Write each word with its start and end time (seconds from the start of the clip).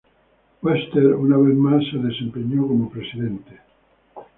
Webster 0.63 1.13
una 1.13 1.37
vez 1.37 1.53
más 1.55 1.83
se 1.91 1.99
desempeñó 1.99 2.65
como 2.67 2.89
Presidente. 2.89 3.59